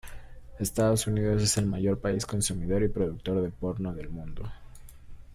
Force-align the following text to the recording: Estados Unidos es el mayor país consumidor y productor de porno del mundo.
Estados 0.57 1.05
Unidos 1.05 1.43
es 1.43 1.57
el 1.59 1.67
mayor 1.67 1.99
país 1.99 2.25
consumidor 2.25 2.81
y 2.81 2.87
productor 2.87 3.39
de 3.43 3.49
porno 3.51 3.93
del 3.93 4.09
mundo. 4.09 4.51